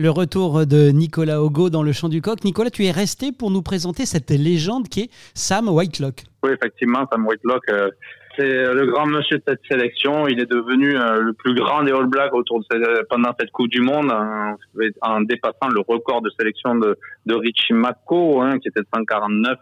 [0.00, 2.44] Le retour de Nicolas Ogo dans le champ du coq.
[2.44, 6.22] Nicolas, tu es resté pour nous présenter cette légende qui est Sam Whitelock.
[6.44, 7.90] Oui, effectivement, Sam Whitelock, euh,
[8.36, 10.28] c'est le grand monsieur de cette sélection.
[10.28, 13.70] Il est devenu euh, le plus grand des All Blacks autour de pendant cette Coupe
[13.70, 14.12] du Monde
[15.02, 16.96] en, dépassant le record de sélection de,
[17.26, 19.58] de Richie Mako, hein, qui était de 149.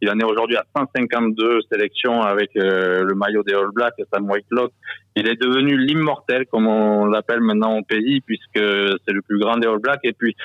[0.00, 4.28] Il en est aujourd'hui à 152 sélections avec euh, le maillot des All Blacks, Sam
[4.28, 4.72] Whitelock.
[5.16, 9.56] Il est devenu l'immortel, comme on l'appelle maintenant au pays, puisque c'est le plus grand
[9.56, 10.00] des All Blacks.
[10.04, 10.36] Et puis,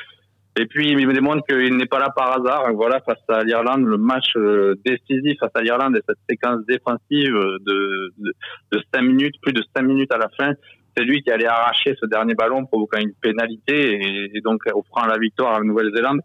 [0.57, 2.72] et puis, il me démontre qu'il n'est pas là par hasard.
[2.73, 7.34] Voilà, face à l'Irlande, le match euh, décisif face à l'Irlande et cette séquence défensive
[7.34, 8.34] de, de,
[8.73, 10.53] de 5 minutes, plus de 5 minutes à la fin,
[11.00, 15.17] c'est lui qui allait arracher ce dernier ballon, provoquant une pénalité et, donc offrant la
[15.17, 16.20] victoire à la Nouvelle-Zélande.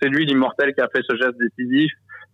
[0.00, 1.90] C'est lui l'immortel qui a fait ce geste décisif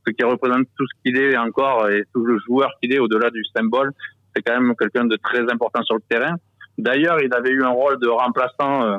[0.07, 3.31] ce qui représente tout ce qu'il est encore et tout le joueur qu'il est au-delà
[3.31, 3.93] du symbole.
[4.35, 6.37] C'est quand même quelqu'un de très important sur le terrain.
[6.77, 8.98] D'ailleurs, il avait eu un rôle de remplaçant euh,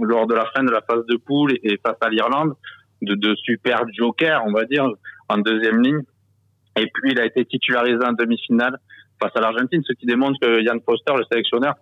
[0.00, 2.54] lors de la fin de la phase de poule et face à l'Irlande,
[3.02, 4.88] de, de super joker, on va dire,
[5.28, 6.00] en deuxième ligne.
[6.78, 8.78] Et puis, il a été titularisé en demi-finale
[9.20, 11.74] face à l'Argentine, ce qui démontre que Yann Foster, le sélectionneur,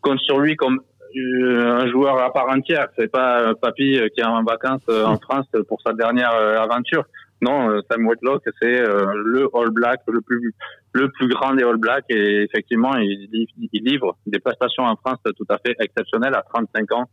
[0.00, 0.80] compte sur lui comme
[1.16, 2.88] euh, un joueur à part entière.
[2.96, 7.04] C'est pas un papy qui est en vacances euh, en France pour sa dernière aventure.
[7.44, 10.54] Non, Sam Whitlock, c'est euh, le All Black le plus
[10.94, 12.06] le plus grand des All Blacks.
[12.08, 17.04] Et effectivement, il, livre des prestations en France tout à fait exceptionnelles à 35 ans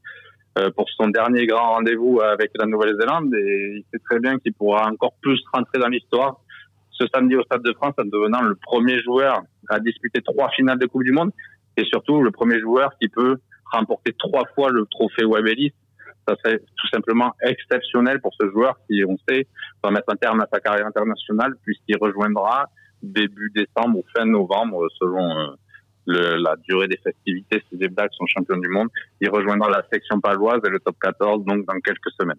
[0.58, 3.34] euh, pour son dernier grand rendez-vous avec la Nouvelle-Zélande.
[3.36, 6.40] Et il sait très bien qu'il pourra encore plus rentrer dans l'histoire
[6.92, 10.80] ce samedi au Stade de France en devenant le premier joueur à disputer trois finales
[10.80, 11.32] de Coupe du Monde.
[11.76, 13.38] Et surtout le premier joueur qui peut
[13.72, 15.48] remporter trois fois le trophée Webb
[16.28, 19.48] ça serait tout simplement exceptionnel pour ce joueur qui, on sait,
[19.84, 22.66] va mettre un terme à sa carrière internationale puisqu'il rejoindra
[23.02, 25.48] début décembre ou fin novembre selon euh,
[26.06, 28.90] le, la durée des festivités si les Blacks sont champions du monde.
[29.20, 32.30] Il rejoindra la section paloise et le top 14 donc dans quelques semaines.